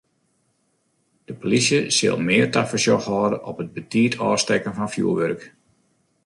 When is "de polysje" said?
1.29-1.79